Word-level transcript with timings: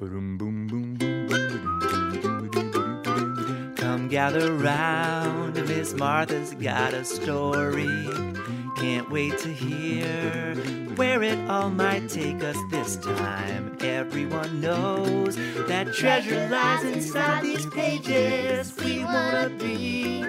Boom, 0.00 0.38
boom, 0.38 0.66
boom, 0.66 0.94
boom, 0.94 1.28
boom, 2.50 3.74
Come 3.76 4.08
gather 4.08 4.54
round, 4.54 5.56
Miss 5.68 5.92
Martha's 5.92 6.54
got 6.54 6.94
a 6.94 7.04
story. 7.04 8.08
Can't 8.78 9.10
wait 9.10 9.36
to 9.40 9.52
hear 9.52 10.54
where 10.96 11.22
it 11.22 11.38
all 11.50 11.68
might 11.68 12.08
take 12.08 12.42
us 12.42 12.56
this 12.70 12.96
time. 12.96 13.76
Everyone 13.82 14.62
knows 14.62 15.36
that 15.68 15.92
treasure 15.92 16.48
lies 16.48 16.82
inside 16.82 17.42
these 17.44 17.66
pages. 17.66 18.74
We 18.82 19.04
wanna 19.04 19.50
be 19.58 20.22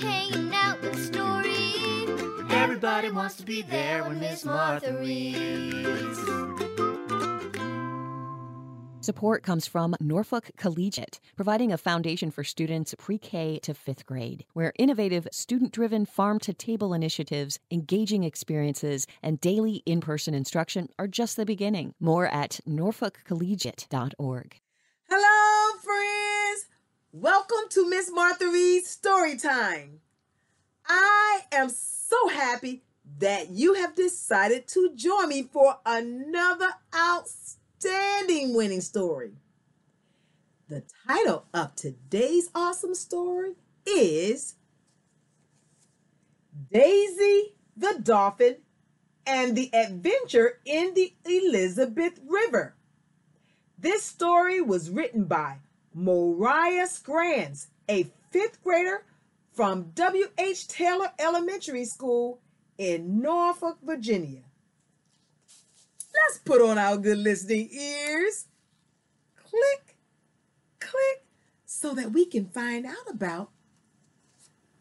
hanging 0.00 0.54
out 0.54 0.80
with 0.80 0.98
stories. 1.04 2.08
Everybody 2.50 3.10
wants 3.10 3.34
to 3.34 3.44
be 3.44 3.60
there 3.60 4.02
when 4.04 4.18
Miss 4.18 4.46
Martha 4.46 4.96
reads. 4.98 6.53
Support 9.04 9.42
comes 9.42 9.66
from 9.66 9.94
Norfolk 10.00 10.52
Collegiate, 10.56 11.20
providing 11.36 11.70
a 11.70 11.76
foundation 11.76 12.30
for 12.30 12.42
students 12.42 12.94
pre 12.96 13.18
K 13.18 13.58
to 13.58 13.74
fifth 13.74 14.06
grade, 14.06 14.46
where 14.54 14.72
innovative, 14.78 15.28
student 15.30 15.72
driven 15.72 16.06
farm 16.06 16.38
to 16.38 16.54
table 16.54 16.94
initiatives, 16.94 17.58
engaging 17.70 18.24
experiences, 18.24 19.06
and 19.22 19.38
daily 19.42 19.82
in 19.84 20.00
person 20.00 20.32
instruction 20.32 20.88
are 20.98 21.06
just 21.06 21.36
the 21.36 21.44
beginning. 21.44 21.92
More 22.00 22.28
at 22.28 22.60
norfolkcollegiate.org. 22.66 24.60
Hello, 25.10 25.78
friends! 25.82 26.66
Welcome 27.12 27.68
to 27.72 27.90
Miss 27.90 28.10
Martha 28.10 28.46
Reed's 28.46 28.88
Story 28.88 29.36
Time. 29.36 30.00
I 30.86 31.40
am 31.52 31.68
so 31.68 32.28
happy 32.28 32.84
that 33.18 33.50
you 33.50 33.74
have 33.74 33.94
decided 33.94 34.66
to 34.68 34.92
join 34.94 35.28
me 35.28 35.42
for 35.42 35.76
another 35.84 36.70
outstanding 36.96 37.60
outstanding 37.84 38.54
winning 38.54 38.80
story. 38.80 39.32
The 40.68 40.82
title 41.06 41.44
of 41.52 41.74
today's 41.74 42.50
awesome 42.54 42.94
story 42.94 43.52
is 43.86 44.54
Daisy 46.72 47.54
the 47.76 47.98
Dolphin 48.02 48.56
and 49.26 49.56
the 49.56 49.70
Adventure 49.74 50.60
in 50.64 50.94
the 50.94 51.12
Elizabeth 51.24 52.20
River. 52.26 52.74
This 53.78 54.04
story 54.04 54.60
was 54.60 54.90
written 54.90 55.24
by 55.24 55.58
Moriah 55.92 56.86
Scrans, 56.86 57.68
a 57.88 58.06
fifth 58.30 58.62
grader 58.62 59.04
from 59.52 59.90
W.H. 59.94 60.68
Taylor 60.68 61.12
Elementary 61.18 61.84
School 61.84 62.40
in 62.78 63.20
Norfolk, 63.20 63.78
Virginia. 63.82 64.42
Let's 66.14 66.38
put 66.38 66.62
on 66.62 66.78
our 66.78 66.96
good 66.96 67.18
listening 67.18 67.68
ears. 67.72 68.46
Click, 69.36 69.96
click, 70.80 71.24
so 71.64 71.94
that 71.94 72.12
we 72.12 72.24
can 72.26 72.46
find 72.46 72.86
out 72.86 73.10
about 73.10 73.50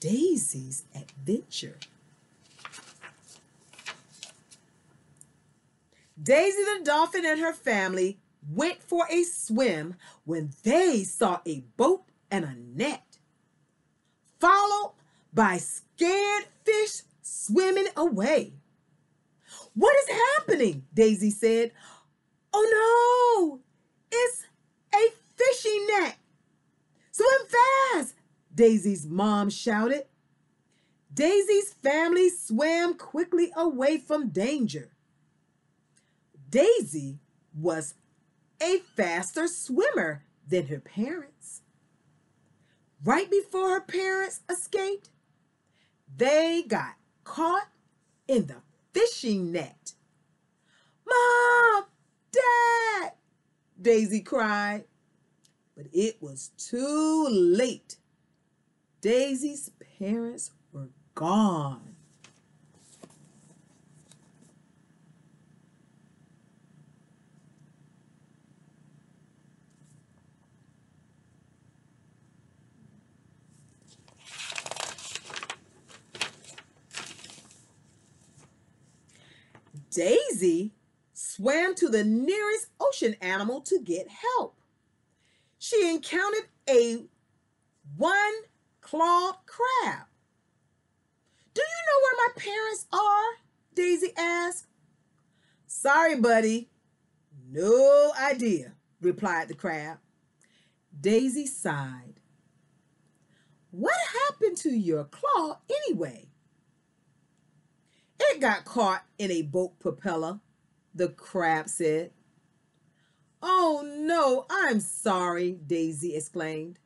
Daisy's 0.00 0.84
adventure. 0.94 1.78
Daisy 6.22 6.62
the 6.62 6.84
dolphin 6.84 7.24
and 7.24 7.40
her 7.40 7.52
family 7.52 8.18
went 8.48 8.82
for 8.82 9.06
a 9.10 9.24
swim 9.24 9.94
when 10.24 10.50
they 10.62 11.02
saw 11.04 11.40
a 11.46 11.60
boat 11.76 12.04
and 12.30 12.44
a 12.44 12.54
net, 12.54 13.18
followed 14.38 14.94
by 15.32 15.58
scared 15.58 16.44
fish 16.64 17.02
swimming 17.22 17.88
away. 17.96 18.52
What 19.74 19.94
is 20.02 20.16
happening? 20.36 20.84
Daisy 20.92 21.30
said. 21.30 21.72
Oh 22.52 22.66
no, 23.50 23.60
it's 24.10 24.44
a 24.94 25.12
fishing 25.36 25.86
net. 25.88 26.16
Swim 27.10 27.28
fast, 27.94 28.14
Daisy's 28.54 29.06
mom 29.06 29.50
shouted. 29.50 30.04
Daisy's 31.12 31.72
family 31.74 32.30
swam 32.30 32.94
quickly 32.94 33.52
away 33.56 33.98
from 33.98 34.28
danger. 34.28 34.90
Daisy 36.48 37.18
was 37.54 37.94
a 38.62 38.78
faster 38.96 39.46
swimmer 39.46 40.24
than 40.46 40.66
her 40.66 40.80
parents. 40.80 41.62
Right 43.04 43.30
before 43.30 43.70
her 43.70 43.80
parents 43.80 44.40
escaped, 44.50 45.10
they 46.16 46.62
got 46.66 46.94
caught 47.24 47.68
in 48.28 48.46
the 48.46 48.56
fishing 48.92 49.52
net. 49.52 49.92
Mom! 51.08 51.84
Dad! 52.30 53.12
Daisy 53.80 54.20
cried. 54.20 54.84
But 55.76 55.86
it 55.92 56.16
was 56.20 56.50
too 56.58 57.26
late. 57.30 57.96
Daisy's 59.00 59.70
parents 59.98 60.52
were 60.72 60.90
gone. 61.14 61.91
Daisy 79.92 80.72
swam 81.12 81.74
to 81.74 81.88
the 81.88 82.02
nearest 82.02 82.68
ocean 82.80 83.14
animal 83.20 83.60
to 83.60 83.78
get 83.78 84.08
help. 84.08 84.56
She 85.58 85.88
encountered 85.88 86.48
a 86.68 87.04
one 87.96 88.34
clawed 88.80 89.36
crab. 89.46 90.06
Do 91.54 91.60
you 91.60 91.82
know 91.86 92.00
where 92.02 92.26
my 92.26 92.42
parents 92.42 92.86
are? 92.92 93.44
Daisy 93.74 94.12
asked. 94.16 94.66
Sorry, 95.66 96.16
buddy. 96.16 96.70
No 97.50 98.12
idea, 98.18 98.72
replied 99.00 99.48
the 99.48 99.54
crab. 99.54 99.98
Daisy 100.98 101.46
sighed. 101.46 102.20
What 103.70 103.96
happened 104.28 104.56
to 104.58 104.70
your 104.70 105.04
claw 105.04 105.58
anyway? 105.86 106.31
Got 108.42 108.64
caught 108.64 109.04
in 109.20 109.30
a 109.30 109.42
boat 109.42 109.78
propeller, 109.78 110.40
the 110.92 111.10
crab 111.10 111.68
said. 111.68 112.10
Oh 113.40 113.84
no, 114.00 114.46
I'm 114.50 114.80
sorry, 114.80 115.60
Daisy 115.64 116.16
exclaimed. 116.16 116.80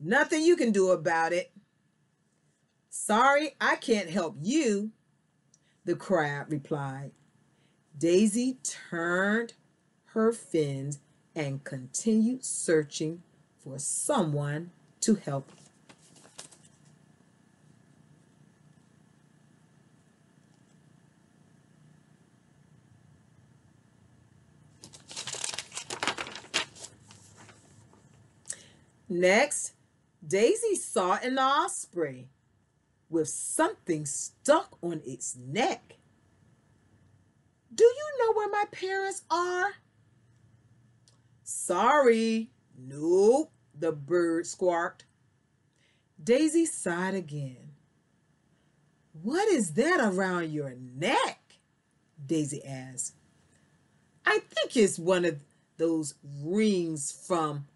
Nothing 0.00 0.42
you 0.42 0.56
can 0.56 0.72
do 0.72 0.90
about 0.90 1.32
it. 1.32 1.52
Sorry, 2.90 3.54
I 3.60 3.76
can't 3.76 4.10
help 4.10 4.34
you, 4.42 4.90
the 5.84 5.94
crab 5.94 6.50
replied. 6.50 7.12
Daisy 7.96 8.58
turned 8.64 9.54
her 10.06 10.32
fins 10.32 10.98
and 11.36 11.62
continued 11.62 12.44
searching 12.44 13.22
for 13.62 13.78
someone 13.78 14.72
to 15.02 15.14
help 15.14 15.52
Next, 29.12 29.74
Daisy 30.26 30.74
saw 30.74 31.18
an 31.22 31.38
osprey 31.38 32.30
with 33.10 33.28
something 33.28 34.06
stuck 34.06 34.78
on 34.80 35.02
its 35.04 35.36
neck. 35.36 35.98
Do 37.74 37.84
you 37.84 38.18
know 38.18 38.32
where 38.32 38.48
my 38.48 38.64
parents 38.72 39.20
are? 39.30 39.74
Sorry. 41.44 42.52
Nope, 42.78 43.52
the 43.78 43.92
bird 43.92 44.46
squawked. 44.46 45.04
Daisy 46.22 46.64
sighed 46.64 47.14
again. 47.14 47.72
What 49.12 49.46
is 49.48 49.74
that 49.74 50.00
around 50.00 50.52
your 50.52 50.74
neck? 50.74 51.58
Daisy 52.24 52.64
asked. 52.64 53.14
I 54.24 54.38
think 54.38 54.74
it's 54.74 54.98
one 54.98 55.26
of 55.26 55.44
those 55.76 56.14
rings 56.42 57.12
from 57.12 57.66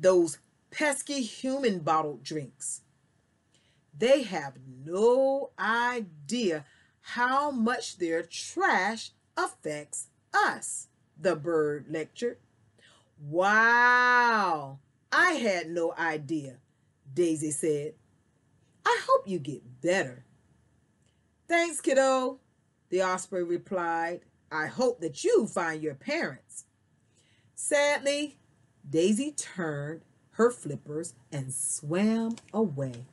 those 0.00 0.38
pesky 0.70 1.22
human 1.22 1.80
bottled 1.80 2.22
drinks. 2.22 2.82
They 3.96 4.22
have 4.22 4.54
no 4.84 5.50
idea 5.58 6.64
how 7.00 7.50
much 7.50 7.98
their 7.98 8.22
trash 8.22 9.10
affects 9.36 10.08
us, 10.32 10.88
the 11.20 11.36
bird 11.36 11.86
lectured. 11.88 12.38
Wow, 13.20 14.78
I 15.12 15.32
had 15.32 15.70
no 15.70 15.92
idea, 15.98 16.56
Daisy 17.12 17.50
said. 17.50 17.94
I 18.86 19.00
hope 19.06 19.28
you 19.28 19.38
get 19.38 19.82
better. 19.82 20.24
Thanks, 21.46 21.80
kiddo, 21.80 22.38
the 22.88 23.02
osprey 23.02 23.42
replied. 23.42 24.20
I 24.50 24.66
hope 24.66 25.00
that 25.00 25.22
you 25.22 25.46
find 25.46 25.82
your 25.82 25.94
parents. 25.94 26.64
Sadly, 27.54 28.39
Daisy 28.88 29.32
turned 29.32 30.02
her 30.32 30.50
flippers 30.50 31.14
and 31.30 31.52
swam 31.52 32.36
away. 32.52 33.04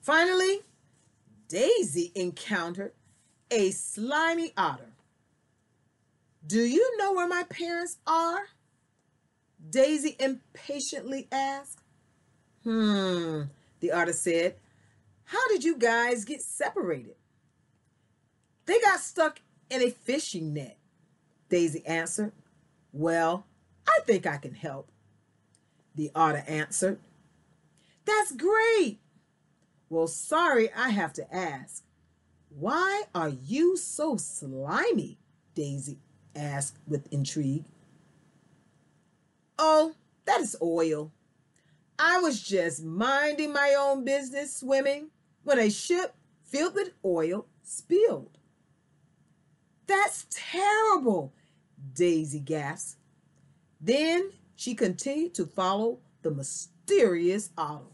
Finally, 0.00 0.60
Daisy 1.48 2.10
encountered 2.14 2.92
a 3.50 3.70
slimy 3.70 4.52
otter. 4.56 4.92
Do 6.46 6.60
you 6.60 6.96
know 6.98 7.12
where 7.12 7.28
my 7.28 7.44
parents 7.44 7.98
are? 8.06 8.48
Daisy 9.68 10.16
impatiently 10.18 11.28
asked. 11.30 11.80
Hmm, 12.64 13.42
the 13.80 13.92
otter 13.92 14.12
said. 14.12 14.56
How 15.30 15.46
did 15.46 15.62
you 15.62 15.76
guys 15.76 16.24
get 16.24 16.42
separated? 16.42 17.14
They 18.66 18.80
got 18.80 18.98
stuck 18.98 19.40
in 19.70 19.80
a 19.80 19.88
fishing 19.88 20.52
net, 20.52 20.76
Daisy 21.48 21.86
answered. 21.86 22.32
Well, 22.92 23.46
I 23.86 24.00
think 24.06 24.26
I 24.26 24.38
can 24.38 24.54
help, 24.54 24.90
the 25.94 26.10
otter 26.16 26.42
answered. 26.48 26.98
That's 28.04 28.32
great. 28.32 28.98
Well, 29.88 30.08
sorry 30.08 30.68
I 30.72 30.88
have 30.88 31.12
to 31.12 31.32
ask. 31.32 31.84
Why 32.48 33.04
are 33.14 33.28
you 33.28 33.76
so 33.76 34.16
slimy? 34.16 35.20
Daisy 35.54 36.00
asked 36.34 36.78
with 36.88 37.06
intrigue. 37.12 37.66
Oh, 39.60 39.94
that 40.24 40.40
is 40.40 40.56
oil. 40.60 41.12
I 42.00 42.18
was 42.18 42.42
just 42.42 42.82
minding 42.82 43.52
my 43.52 43.76
own 43.78 44.04
business 44.04 44.56
swimming 44.56 45.10
when 45.44 45.58
a 45.58 45.70
ship 45.70 46.14
filled 46.44 46.74
with 46.74 46.92
oil 47.04 47.46
spilled. 47.62 48.38
That's 49.86 50.26
terrible, 50.30 51.32
Daisy 51.94 52.40
gasped. 52.40 53.00
Then 53.80 54.30
she 54.54 54.74
continued 54.74 55.34
to 55.34 55.46
follow 55.46 56.00
the 56.22 56.30
mysterious 56.30 57.50
otter. 57.56 57.84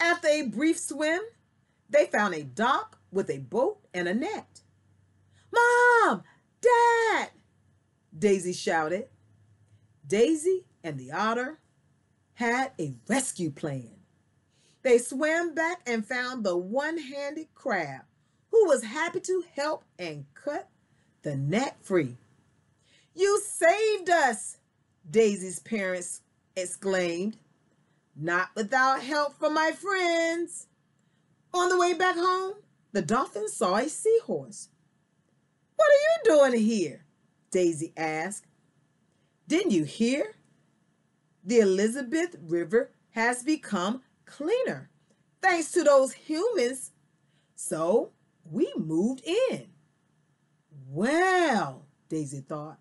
After 0.00 0.28
a 0.28 0.42
brief 0.42 0.78
swim, 0.78 1.20
they 1.90 2.06
found 2.06 2.34
a 2.34 2.42
dock 2.42 2.98
with 3.12 3.30
a 3.30 3.38
boat 3.38 3.78
and 3.92 4.08
a 4.08 4.14
net. 4.14 4.60
Mom! 5.52 6.22
Dad! 6.60 7.30
Daisy 8.16 8.52
shouted. 8.52 9.08
Daisy 10.06 10.64
and 10.82 10.98
the 10.98 11.12
otter 11.12 11.58
had 12.34 12.72
a 12.78 12.94
rescue 13.08 13.50
plan. 13.50 13.96
They 14.82 14.98
swam 14.98 15.54
back 15.54 15.82
and 15.86 16.06
found 16.06 16.44
the 16.44 16.56
one 16.56 16.98
handed 16.98 17.54
crab 17.54 18.02
who 18.50 18.66
was 18.66 18.82
happy 18.82 19.20
to 19.20 19.44
help 19.54 19.84
and 19.98 20.24
cut 20.34 20.68
the 21.22 21.36
net 21.36 21.76
free. 21.82 22.16
You 23.14 23.40
saved 23.40 24.08
us, 24.08 24.58
Daisy's 25.08 25.58
parents 25.60 26.22
exclaimed. 26.56 27.36
Not 28.16 28.48
without 28.54 29.02
help 29.02 29.38
from 29.38 29.54
my 29.54 29.72
friends. 29.72 30.66
On 31.52 31.68
the 31.68 31.78
way 31.78 31.94
back 31.94 32.16
home, 32.16 32.54
the 32.92 33.02
dolphin 33.02 33.48
saw 33.48 33.76
a 33.76 33.88
seahorse. 33.88 34.68
What 35.80 35.88
are 35.88 36.34
you 36.42 36.50
doing 36.50 36.60
here? 36.60 37.06
Daisy 37.50 37.94
asked. 37.96 38.44
Didn't 39.48 39.70
you 39.70 39.84
hear? 39.84 40.34
The 41.42 41.60
Elizabeth 41.60 42.36
River 42.42 42.90
has 43.12 43.42
become 43.42 44.02
cleaner 44.26 44.90
thanks 45.40 45.72
to 45.72 45.82
those 45.82 46.12
humans. 46.12 46.90
So 47.54 48.10
we 48.44 48.70
moved 48.76 49.22
in. 49.24 49.68
Well, 50.86 51.86
Daisy 52.10 52.40
thought, 52.40 52.78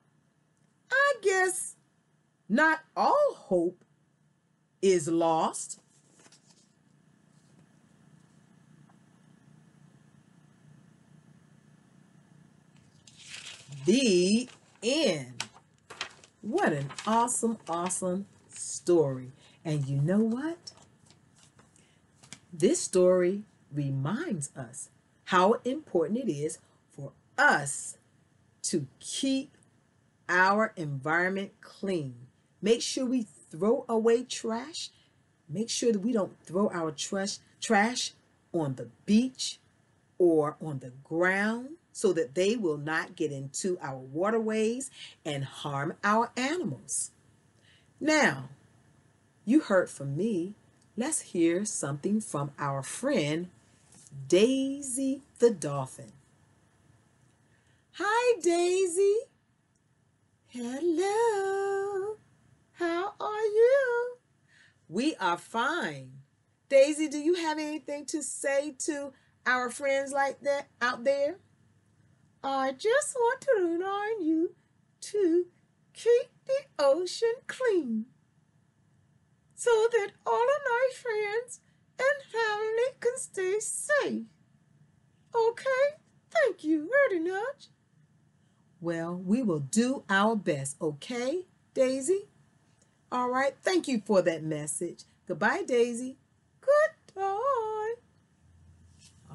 I 0.91 1.13
guess 1.21 1.77
not 2.49 2.79
all 2.97 3.33
hope 3.33 3.85
is 4.81 5.07
lost. 5.07 5.79
The 13.89 14.47
end. 14.83 15.45
What 16.41 16.73
an 16.73 16.91
awesome, 17.07 17.57
awesome 17.67 18.27
story. 18.47 19.31
And 19.65 19.87
you 19.87 19.99
know 19.99 20.19
what? 20.19 20.73
This 22.53 22.79
story 22.79 23.45
reminds 23.73 24.55
us 24.55 24.89
how 25.23 25.53
important 25.65 26.19
it 26.19 26.31
is 26.31 26.59
for 26.91 27.13
us 27.35 27.97
to 28.65 28.85
keep 28.99 29.57
our 30.29 30.71
environment 30.75 31.53
clean. 31.59 32.13
Make 32.61 32.83
sure 32.83 33.07
we 33.07 33.25
throw 33.49 33.85
away 33.89 34.21
trash. 34.21 34.91
Make 35.49 35.71
sure 35.71 35.91
that 35.91 36.01
we 36.01 36.13
don't 36.13 36.39
throw 36.43 36.69
our 36.69 36.91
trash 36.91 37.39
trash 37.59 38.11
on 38.53 38.75
the 38.75 38.89
beach 39.07 39.57
or 40.19 40.57
on 40.61 40.77
the 40.77 40.91
ground 41.03 41.69
so 41.91 42.13
that 42.13 42.35
they 42.35 42.55
will 42.55 42.77
not 42.77 43.15
get 43.15 43.31
into 43.31 43.77
our 43.81 43.97
waterways 43.97 44.89
and 45.25 45.43
harm 45.43 45.95
our 46.03 46.31
animals. 46.37 47.11
Now, 47.99 48.49
you 49.45 49.61
heard 49.61 49.89
from 49.89 50.15
me. 50.15 50.55
Let's 50.95 51.21
hear 51.21 51.65
something 51.65 52.21
from 52.21 52.51
our 52.59 52.83
friend 52.83 53.49
Daisy 54.27 55.21
the 55.39 55.51
dolphin. 55.51 56.11
Hi, 57.93 58.39
Daisy. 58.41 59.15
Hello. 60.47 62.17
How 62.73 63.13
are 63.19 63.43
you? 63.43 64.15
We 64.87 65.15
are 65.17 65.37
fine. 65.37 66.11
Daisy, 66.69 67.07
do 67.07 67.17
you 67.19 67.35
have 67.35 67.59
anything 67.59 68.05
to 68.07 68.23
say 68.23 68.75
to 68.79 69.11
our 69.45 69.69
friends 69.69 70.11
like 70.11 70.39
that 70.41 70.67
out 70.81 71.03
there? 71.03 71.37
I 72.43 72.71
just 72.71 73.15
want 73.15 73.41
to 73.41 73.63
remind 73.63 74.25
you 74.25 74.55
to 75.01 75.45
keep 75.93 76.29
the 76.45 76.83
ocean 76.83 77.33
clean 77.47 78.05
so 79.55 79.87
that 79.91 80.11
all 80.25 80.41
of 80.41 80.61
my 80.65 80.89
friends 80.93 81.59
and 81.99 82.31
family 82.31 82.97
can 82.99 83.17
stay 83.17 83.59
safe. 83.59 84.23
Okay? 85.35 85.97
Thank 86.31 86.63
you 86.63 86.89
very 86.89 87.19
much. 87.19 87.67
Well, 88.79 89.15
we 89.15 89.43
will 89.43 89.59
do 89.59 90.03
our 90.09 90.35
best, 90.37 90.77
okay, 90.81 91.45
Daisy? 91.73 92.29
All 93.11 93.29
right. 93.29 93.53
Thank 93.61 93.87
you 93.87 94.01
for 94.05 94.21
that 94.21 94.43
message. 94.43 95.03
Goodbye, 95.27 95.63
Daisy. 95.67 96.17
Goodbye. 96.61 97.95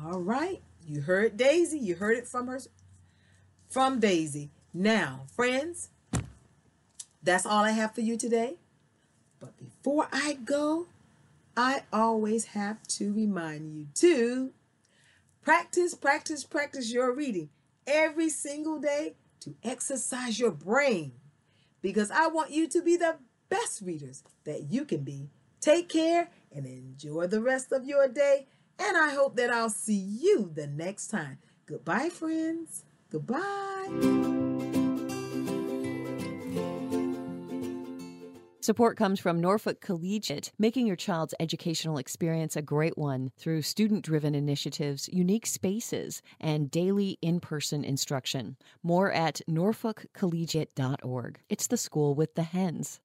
All 0.02 0.20
right. 0.20 0.62
You 0.86 1.00
heard 1.02 1.36
Daisy. 1.36 1.78
You 1.78 1.96
heard 1.96 2.16
it 2.16 2.28
from 2.28 2.46
her, 2.46 2.60
from 3.74 3.98
Daisy. 3.98 4.50
Now, 4.72 5.22
friends, 5.34 5.90
that's 7.24 7.44
all 7.44 7.64
I 7.64 7.72
have 7.72 7.92
for 7.92 8.02
you 8.02 8.16
today. 8.16 8.54
But 9.40 9.58
before 9.58 10.06
I 10.12 10.34
go, 10.34 10.86
I 11.56 11.82
always 11.92 12.44
have 12.44 12.86
to 12.86 13.12
remind 13.12 13.74
you 13.74 13.86
to 13.96 14.52
practice, 15.42 15.92
practice, 15.96 16.44
practice 16.44 16.92
your 16.92 17.12
reading 17.12 17.48
every 17.84 18.28
single 18.28 18.78
day 18.78 19.14
to 19.40 19.56
exercise 19.64 20.38
your 20.38 20.52
brain 20.52 21.10
because 21.82 22.12
I 22.12 22.28
want 22.28 22.52
you 22.52 22.68
to 22.68 22.80
be 22.80 22.96
the 22.96 23.16
best 23.48 23.82
readers 23.82 24.22
that 24.44 24.70
you 24.70 24.84
can 24.84 25.00
be. 25.00 25.30
Take 25.60 25.88
care 25.88 26.28
and 26.54 26.64
enjoy 26.64 27.26
the 27.26 27.42
rest 27.42 27.72
of 27.72 27.84
your 27.84 28.06
day. 28.06 28.46
And 28.78 28.96
I 28.96 29.14
hope 29.14 29.34
that 29.34 29.50
I'll 29.50 29.68
see 29.68 29.98
you 29.98 30.52
the 30.54 30.68
next 30.68 31.08
time. 31.08 31.38
Goodbye, 31.66 32.10
friends. 32.10 32.84
Goodbye. 33.14 33.44
Support 38.60 38.96
comes 38.96 39.20
from 39.20 39.40
Norfolk 39.40 39.80
Collegiate, 39.80 40.50
making 40.58 40.88
your 40.88 40.96
child's 40.96 41.32
educational 41.38 41.98
experience 41.98 42.56
a 42.56 42.62
great 42.62 42.98
one 42.98 43.30
through 43.38 43.62
student 43.62 44.04
driven 44.04 44.34
initiatives, 44.34 45.08
unique 45.12 45.46
spaces, 45.46 46.22
and 46.40 46.72
daily 46.72 47.18
in 47.22 47.38
person 47.38 47.84
instruction. 47.84 48.56
More 48.82 49.12
at 49.12 49.42
norfolkcollegiate.org. 49.48 51.40
It's 51.48 51.68
the 51.68 51.76
school 51.76 52.16
with 52.16 52.34
the 52.34 52.42
hens. 52.42 52.98